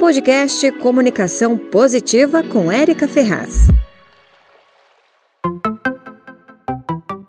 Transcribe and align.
Podcast 0.00 0.72
Comunicação 0.78 1.58
Positiva 1.58 2.42
com 2.42 2.72
Érica 2.72 3.06
Ferraz. 3.06 3.66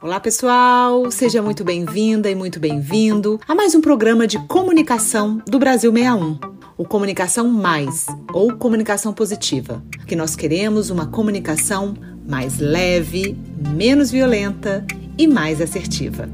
Olá, 0.01 0.21
pessoal! 0.21 1.11
Seja 1.11 1.41
muito 1.41 1.65
bem-vinda 1.65 2.31
e 2.31 2.33
muito 2.33 2.61
bem-vindo 2.61 3.41
a 3.45 3.53
mais 3.53 3.75
um 3.75 3.81
programa 3.81 4.25
de 4.25 4.39
comunicação 4.47 5.41
do 5.45 5.59
Brasil 5.59 5.91
61. 5.91 6.39
O 6.77 6.85
Comunicação 6.85 7.49
Mais 7.49 8.05
ou 8.31 8.55
Comunicação 8.55 9.13
Positiva, 9.13 9.83
que 10.07 10.15
nós 10.15 10.33
queremos 10.33 10.89
uma 10.89 11.07
comunicação 11.07 11.93
mais 12.25 12.57
leve, 12.57 13.37
menos 13.75 14.09
violenta 14.09 14.87
e 15.17 15.27
mais 15.27 15.59
assertiva. 15.59 16.29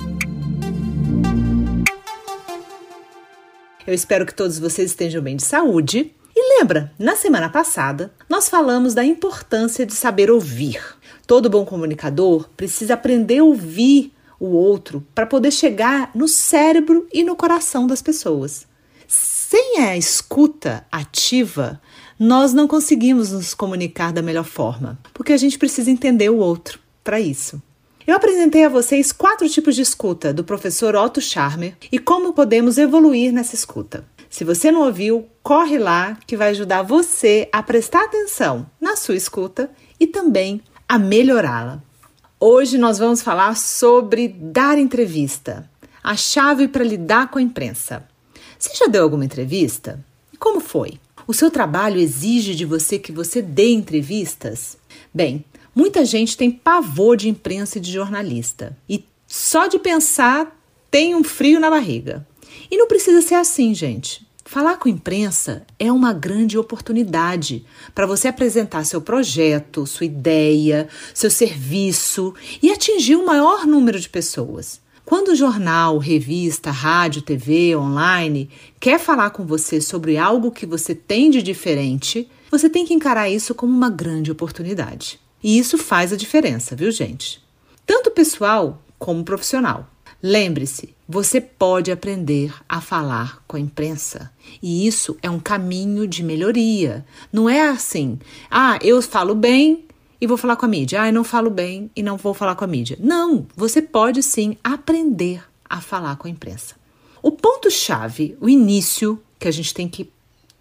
Eu 3.87 3.93
espero 3.93 4.25
que 4.25 4.35
todos 4.35 4.59
vocês 4.59 4.91
estejam 4.91 5.21
bem 5.21 5.37
de 5.37 5.43
saúde. 5.43 6.13
Lembra, 6.59 6.91
na 6.97 7.15
semana 7.15 7.49
passada, 7.49 8.11
nós 8.27 8.49
falamos 8.49 8.95
da 8.95 9.05
importância 9.05 9.85
de 9.85 9.93
saber 9.93 10.31
ouvir. 10.31 10.81
Todo 11.27 11.51
bom 11.51 11.63
comunicador 11.63 12.49
precisa 12.57 12.95
aprender 12.95 13.37
a 13.37 13.43
ouvir 13.43 14.11
o 14.39 14.47
outro 14.47 15.05
para 15.13 15.27
poder 15.27 15.51
chegar 15.51 16.09
no 16.15 16.27
cérebro 16.27 17.07
e 17.13 17.23
no 17.23 17.35
coração 17.35 17.85
das 17.85 18.01
pessoas. 18.01 18.65
Sem 19.07 19.81
a 19.81 19.95
escuta 19.95 20.83
ativa, 20.91 21.79
nós 22.17 22.55
não 22.55 22.67
conseguimos 22.67 23.31
nos 23.31 23.53
comunicar 23.53 24.11
da 24.11 24.23
melhor 24.23 24.45
forma, 24.45 24.97
porque 25.13 25.33
a 25.33 25.37
gente 25.37 25.59
precisa 25.59 25.91
entender 25.91 26.31
o 26.31 26.37
outro 26.37 26.79
para 27.03 27.19
isso. 27.19 27.61
Eu 28.07 28.15
apresentei 28.15 28.65
a 28.65 28.69
vocês 28.69 29.11
quatro 29.11 29.47
tipos 29.47 29.75
de 29.75 29.83
escuta 29.83 30.33
do 30.33 30.43
professor 30.43 30.95
Otto 30.95 31.21
Scharmer 31.21 31.77
e 31.91 31.99
como 31.99 32.33
podemos 32.33 32.79
evoluir 32.79 33.31
nessa 33.31 33.53
escuta. 33.53 34.03
Se 34.29 34.43
você 34.43 34.71
não 34.71 34.81
ouviu, 34.81 35.27
corre 35.41 35.77
lá 35.77 36.17
que 36.27 36.37
vai 36.37 36.49
ajudar 36.49 36.83
você 36.83 37.47
a 37.51 37.63
prestar 37.63 38.05
atenção 38.05 38.69
na 38.79 38.95
sua 38.95 39.15
escuta 39.15 39.71
e 39.99 40.05
também 40.05 40.61
a 40.87 40.99
melhorá-la. 40.99 41.81
Hoje 42.39 42.77
nós 42.77 42.97
vamos 42.97 43.21
falar 43.21 43.55
sobre 43.55 44.27
dar 44.27 44.77
entrevista, 44.77 45.69
a 46.03 46.15
chave 46.15 46.67
para 46.67 46.83
lidar 46.83 47.29
com 47.29 47.39
a 47.39 47.41
imprensa. 47.41 48.07
Você 48.59 48.75
já 48.75 48.87
deu 48.87 49.03
alguma 49.03 49.25
entrevista? 49.25 50.03
Como 50.39 50.59
foi? 50.59 50.99
O 51.25 51.33
seu 51.33 51.49
trabalho 51.49 51.99
exige 51.99 52.55
de 52.55 52.65
você 52.65 52.99
que 52.99 53.11
você 53.11 53.41
dê 53.41 53.71
entrevistas? 53.71 54.77
Bem, 55.13 55.43
Muita 55.77 56.03
gente 56.03 56.35
tem 56.35 56.49
pavor 56.49 57.15
de 57.15 57.29
imprensa 57.29 57.77
e 57.77 57.81
de 57.81 57.91
jornalista. 57.91 58.75
E 58.89 59.05
só 59.27 59.67
de 59.67 59.77
pensar 59.77 60.59
tem 60.89 61.13
um 61.13 61.23
frio 61.23 61.59
na 61.59 61.69
barriga. 61.69 62.27
E 62.71 62.75
não 62.75 62.87
precisa 62.87 63.21
ser 63.21 63.35
assim, 63.35 63.75
gente. 63.75 64.26
Falar 64.47 64.77
com 64.77 64.87
imprensa 64.87 65.67
é 65.77 65.91
uma 65.91 66.13
grande 66.13 66.57
oportunidade 66.57 67.65
para 67.93 68.07
você 68.07 68.29
apresentar 68.29 68.85
seu 68.85 69.01
projeto, 69.01 69.85
sua 69.85 70.05
ideia, 70.05 70.87
seu 71.13 71.29
serviço 71.29 72.33
e 72.63 72.71
atingir 72.71 73.17
o 73.17 73.25
maior 73.25 73.67
número 73.67 73.99
de 73.99 74.07
pessoas. 74.07 74.79
Quando 75.03 75.33
o 75.33 75.35
jornal, 75.35 75.97
revista, 75.97 76.71
rádio, 76.71 77.21
TV, 77.21 77.75
online 77.75 78.49
quer 78.79 79.01
falar 79.01 79.31
com 79.31 79.45
você 79.45 79.81
sobre 79.81 80.17
algo 80.17 80.49
que 80.49 80.65
você 80.65 80.95
tem 80.95 81.29
de 81.29 81.43
diferente, 81.43 82.29
você 82.49 82.69
tem 82.69 82.85
que 82.85 82.93
encarar 82.93 83.29
isso 83.29 83.53
como 83.53 83.75
uma 83.75 83.89
grande 83.89 84.31
oportunidade. 84.31 85.19
E 85.43 85.59
isso 85.59 85.77
faz 85.77 86.13
a 86.13 86.17
diferença, 86.17 86.73
viu, 86.73 86.89
gente? 86.89 87.43
Tanto 87.85 88.11
pessoal 88.11 88.81
como 88.97 89.25
profissional. 89.25 89.89
Lembre-se, 90.23 90.95
você 91.07 91.39
pode 91.39 91.91
aprender 91.91 92.53
a 92.67 92.81
falar 92.81 93.41
com 93.47 93.55
a 93.55 93.59
imprensa. 93.59 94.31
E 94.61 94.85
isso 94.85 95.17
é 95.21 95.29
um 95.29 95.39
caminho 95.39 96.07
de 96.07 96.23
melhoria. 96.23 97.05
Não 97.31 97.49
é 97.49 97.69
assim, 97.69 98.19
ah, 98.51 98.77
eu 98.81 99.01
falo 99.01 99.33
bem 99.33 99.85
e 100.19 100.27
vou 100.27 100.37
falar 100.37 100.55
com 100.55 100.65
a 100.65 100.69
mídia. 100.69 101.01
Ah, 101.01 101.07
eu 101.07 101.13
não 101.13 101.23
falo 101.23 101.49
bem 101.49 101.89
e 101.95 102.03
não 102.03 102.17
vou 102.17 102.33
falar 102.33 102.55
com 102.55 102.65
a 102.65 102.67
mídia. 102.67 102.97
Não, 102.99 103.47
você 103.55 103.81
pode 103.81 104.21
sim 104.21 104.57
aprender 104.63 105.43
a 105.69 105.79
falar 105.79 106.17
com 106.17 106.27
a 106.27 106.31
imprensa. 106.31 106.75
O 107.21 107.31
ponto-chave, 107.31 108.37
o 108.41 108.49
início 108.49 109.21
que 109.39 109.47
a 109.47 109.51
gente 109.51 109.73
tem 109.73 109.87
que 109.87 110.11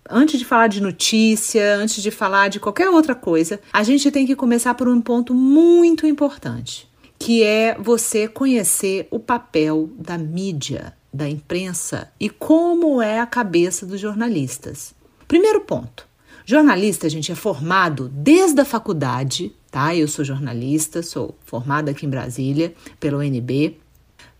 antes 0.08 0.38
de 0.38 0.44
falar 0.44 0.68
de 0.68 0.80
notícia, 0.80 1.76
antes 1.76 2.02
de 2.02 2.10
falar 2.10 2.48
de 2.48 2.60
qualquer 2.60 2.88
outra 2.88 3.14
coisa, 3.14 3.60
a 3.72 3.82
gente 3.82 4.10
tem 4.10 4.26
que 4.26 4.36
começar 4.36 4.74
por 4.74 4.88
um 4.88 5.00
ponto 5.00 5.34
muito 5.34 6.06
importante, 6.06 6.88
que 7.26 7.42
é 7.42 7.76
você 7.76 8.28
conhecer 8.28 9.08
o 9.10 9.18
papel 9.18 9.90
da 9.98 10.16
mídia, 10.16 10.96
da 11.12 11.28
imprensa 11.28 12.08
e 12.20 12.30
como 12.30 13.02
é 13.02 13.18
a 13.18 13.26
cabeça 13.26 13.84
dos 13.84 14.00
jornalistas. 14.00 14.94
Primeiro 15.26 15.62
ponto. 15.62 16.06
Jornalista, 16.44 17.08
a 17.08 17.10
gente 17.10 17.32
é 17.32 17.34
formado 17.34 18.08
desde 18.08 18.60
a 18.60 18.64
faculdade, 18.64 19.52
tá? 19.72 19.92
Eu 19.92 20.06
sou 20.06 20.24
jornalista, 20.24 21.02
sou 21.02 21.36
formada 21.44 21.90
aqui 21.90 22.06
em 22.06 22.10
Brasília 22.10 22.72
pela 23.00 23.18
UNB, 23.18 23.76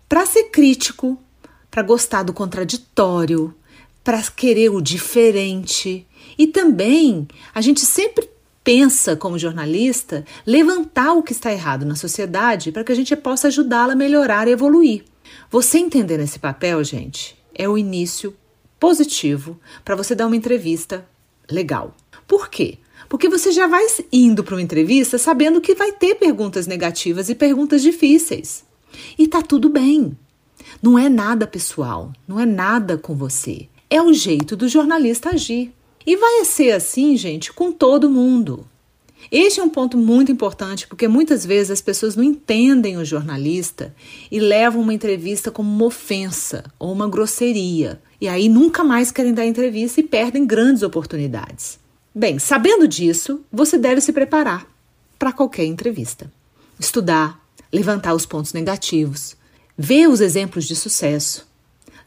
para 0.07 0.25
ser 0.25 0.45
crítico, 0.45 1.21
para 1.69 1.83
gostar 1.83 2.23
do 2.23 2.31
contraditório, 2.31 3.53
para 4.01 4.23
querer 4.31 4.69
o 4.69 4.79
diferente. 4.79 6.07
E 6.37 6.47
também 6.47 7.27
a 7.53 7.59
gente 7.59 7.81
sempre 7.81 8.29
pensa, 8.67 9.15
como 9.15 9.39
jornalista, 9.39 10.25
levantar 10.45 11.13
o 11.13 11.23
que 11.23 11.31
está 11.31 11.53
errado 11.53 11.85
na 11.85 11.95
sociedade 11.95 12.69
para 12.69 12.83
que 12.83 12.91
a 12.91 12.95
gente 12.95 13.15
possa 13.15 13.47
ajudá-la 13.47 13.93
a 13.93 13.95
melhorar 13.95 14.45
e 14.45 14.51
evoluir. 14.51 15.05
Você 15.49 15.77
entender 15.77 16.19
esse 16.19 16.37
papel, 16.37 16.83
gente, 16.83 17.41
é 17.55 17.69
o 17.69 17.77
início 17.77 18.35
positivo 18.77 19.57
para 19.85 19.95
você 19.95 20.13
dar 20.13 20.27
uma 20.27 20.35
entrevista 20.35 21.07
legal. 21.49 21.95
Por 22.27 22.49
quê? 22.49 22.77
Porque 23.07 23.29
você 23.29 23.53
já 23.53 23.67
vai 23.67 23.85
indo 24.11 24.43
para 24.43 24.55
uma 24.55 24.61
entrevista 24.61 25.17
sabendo 25.17 25.61
que 25.61 25.73
vai 25.73 25.93
ter 25.93 26.15
perguntas 26.15 26.67
negativas 26.67 27.29
e 27.29 27.35
perguntas 27.35 27.81
difíceis. 27.81 28.65
E 29.17 29.29
tá 29.29 29.41
tudo 29.41 29.69
bem. 29.69 30.11
Não 30.81 30.99
é 30.99 31.07
nada 31.07 31.47
pessoal, 31.47 32.11
não 32.27 32.37
é 32.37 32.45
nada 32.45 32.97
com 32.97 33.15
você. 33.15 33.69
É 33.89 34.01
o 34.01 34.11
jeito 34.11 34.57
do 34.57 34.67
jornalista 34.67 35.29
agir. 35.29 35.73
E 36.07 36.15
vai 36.15 36.45
ser 36.45 36.71
assim, 36.71 37.17
gente, 37.17 37.51
com 37.51 37.69
todo 37.69 38.09
mundo. 38.09 38.65
Este 39.29 39.59
é 39.59 39.63
um 39.63 39.67
ponto 39.67 39.97
muito 39.97 40.31
importante 40.31 40.87
porque 40.87 41.05
muitas 41.05 41.45
vezes 41.45 41.69
as 41.69 41.81
pessoas 41.81 42.15
não 42.15 42.23
entendem 42.23 42.95
o 42.95 43.03
jornalista 43.03 43.93
e 44.31 44.39
levam 44.39 44.81
uma 44.81 44.93
entrevista 44.93 45.51
como 45.51 45.69
uma 45.69 45.83
ofensa 45.83 46.63
ou 46.79 46.93
uma 46.93 47.09
grosseria. 47.09 48.01
E 48.21 48.27
aí 48.29 48.47
nunca 48.47 48.85
mais 48.85 49.11
querem 49.11 49.33
dar 49.33 49.45
entrevista 49.45 49.99
e 49.99 50.03
perdem 50.03 50.45
grandes 50.45 50.81
oportunidades. 50.81 51.77
Bem, 52.15 52.39
sabendo 52.39 52.87
disso, 52.87 53.41
você 53.51 53.77
deve 53.77 53.99
se 53.99 54.13
preparar 54.13 54.65
para 55.19 55.33
qualquer 55.33 55.65
entrevista. 55.65 56.31
Estudar, 56.79 57.37
levantar 57.69 58.13
os 58.13 58.25
pontos 58.25 58.53
negativos, 58.53 59.35
ver 59.77 60.07
os 60.07 60.21
exemplos 60.21 60.63
de 60.63 60.75
sucesso. 60.77 61.45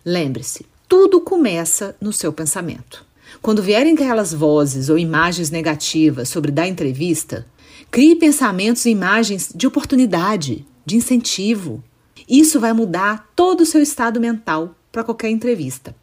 Lembre-se, 0.03 0.65
tudo 0.89 1.21
começa 1.21 1.95
no 2.01 2.15
seu 2.15 2.33
pensamento. 2.33 3.10
Quando 3.41 3.63
vierem 3.63 3.95
aquelas 3.95 4.33
vozes 4.33 4.89
ou 4.89 4.99
imagens 4.99 5.51
negativas 5.51 6.29
sobre 6.29 6.51
dar 6.51 6.69
entrevista, 6.69 7.47
crie 7.91 8.17
pensamentos 8.17 8.85
e 8.87 8.91
imagens 8.91 9.53
de 9.55 9.67
oportunidade, 9.67 10.67
de 10.85 10.97
incentivo. 10.97 11.83
Isso 12.29 12.61
vai 12.61 12.73
mudar 12.73 13.31
todo 13.35 13.63
o 13.63 13.67
seu 13.67 13.83
estado 13.83 14.21
mental 14.21 14.75
para 14.93 15.05
qualquer 15.05 15.31
entrevista. 15.31 15.95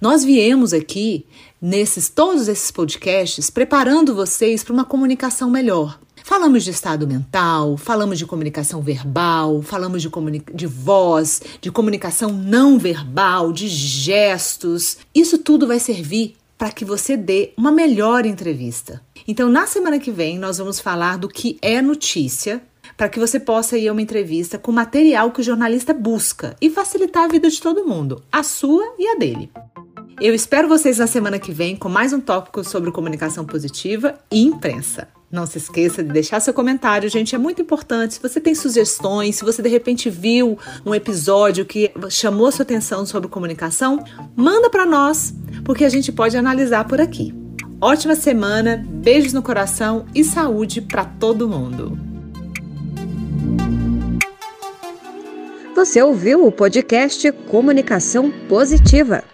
Nós 0.00 0.24
viemos 0.24 0.72
aqui 0.72 1.24
nesses 1.60 2.08
todos 2.08 2.48
esses 2.48 2.70
podcasts 2.70 3.50
preparando 3.50 4.14
vocês 4.14 4.62
para 4.62 4.74
uma 4.74 4.84
comunicação 4.84 5.50
melhor, 5.50 5.98
Falamos 6.28 6.64
de 6.64 6.70
estado 6.70 7.06
mental, 7.06 7.76
falamos 7.76 8.18
de 8.18 8.26
comunicação 8.26 8.82
verbal, 8.82 9.62
falamos 9.62 10.02
de, 10.02 10.10
de 10.52 10.66
voz, 10.66 11.40
de 11.60 11.70
comunicação 11.70 12.32
não 12.32 12.80
verbal, 12.80 13.52
de 13.52 13.68
gestos. 13.68 14.98
Isso 15.14 15.38
tudo 15.38 15.68
vai 15.68 15.78
servir 15.78 16.34
para 16.58 16.70
que 16.70 16.84
você 16.84 17.16
dê 17.16 17.52
uma 17.56 17.70
melhor 17.70 18.24
entrevista. 18.24 19.02
Então, 19.28 19.48
na 19.48 19.66
semana 19.66 19.98
que 19.98 20.10
vem, 20.10 20.38
nós 20.38 20.58
vamos 20.58 20.80
falar 20.80 21.18
do 21.18 21.28
que 21.28 21.58
é 21.60 21.82
notícia, 21.82 22.62
para 22.96 23.08
que 23.08 23.18
você 23.18 23.38
possa 23.38 23.76
ir 23.76 23.88
a 23.88 23.92
uma 23.92 24.02
entrevista 24.02 24.58
com 24.58 24.72
material 24.72 25.30
que 25.30 25.40
o 25.40 25.44
jornalista 25.44 25.92
busca 25.92 26.56
e 26.60 26.70
facilitar 26.70 27.24
a 27.24 27.28
vida 27.28 27.50
de 27.50 27.60
todo 27.60 27.86
mundo, 27.86 28.22
a 28.30 28.42
sua 28.42 28.94
e 28.98 29.06
a 29.08 29.16
dele. 29.16 29.50
Eu 30.18 30.34
espero 30.34 30.66
vocês 30.66 30.96
na 30.96 31.06
semana 31.06 31.38
que 31.38 31.52
vem 31.52 31.76
com 31.76 31.90
mais 31.90 32.12
um 32.12 32.20
tópico 32.20 32.64
sobre 32.64 32.90
comunicação 32.90 33.44
positiva 33.44 34.18
e 34.30 34.42
imprensa. 34.42 35.08
Não 35.30 35.44
se 35.44 35.58
esqueça 35.58 36.02
de 36.02 36.12
deixar 36.12 36.40
seu 36.40 36.54
comentário, 36.54 37.10
gente, 37.10 37.34
é 37.34 37.38
muito 37.38 37.60
importante. 37.60 38.14
Se 38.14 38.22
você 38.22 38.40
tem 38.40 38.54
sugestões, 38.54 39.36
se 39.36 39.44
você 39.44 39.60
de 39.60 39.68
repente 39.68 40.08
viu 40.08 40.56
um 40.86 40.94
episódio 40.94 41.66
que 41.66 41.92
chamou 42.08 42.50
sua 42.50 42.62
atenção 42.62 43.04
sobre 43.04 43.28
comunicação, 43.28 44.02
manda 44.34 44.70
para 44.70 44.86
nós, 44.86 45.34
porque 45.66 45.84
a 45.84 45.88
gente 45.88 46.12
pode 46.12 46.36
analisar 46.36 46.84
por 46.84 47.00
aqui. 47.00 47.34
Ótima 47.80 48.14
semana, 48.14 48.86
beijos 48.88 49.32
no 49.32 49.42
coração 49.42 50.06
e 50.14 50.22
saúde 50.22 50.80
para 50.80 51.04
todo 51.04 51.48
mundo. 51.48 51.98
Você 55.74 56.00
ouviu 56.00 56.46
o 56.46 56.52
podcast 56.52 57.30
Comunicação 57.50 58.30
Positiva. 58.48 59.24